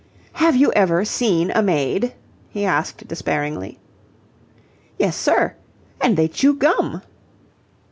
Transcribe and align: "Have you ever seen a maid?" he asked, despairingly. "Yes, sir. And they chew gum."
"Have 0.33 0.55
you 0.55 0.71
ever 0.71 1.05
seen 1.05 1.51
a 1.51 1.61
maid?" 1.61 2.15
he 2.49 2.65
asked, 2.65 3.07
despairingly. 3.07 3.77
"Yes, 4.97 5.15
sir. 5.15 5.53
And 6.01 6.17
they 6.17 6.27
chew 6.27 6.55
gum." 6.55 7.03